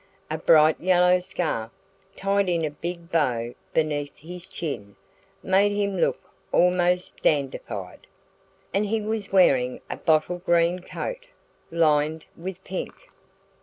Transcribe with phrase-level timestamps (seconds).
[0.31, 1.69] A bright yellow scarf,
[2.15, 4.95] tied in a big bow beneath his chin,
[5.43, 8.07] made him look almost dandified.
[8.73, 11.27] And he was wearing a bottle green coat,
[11.69, 12.95] lined with pink.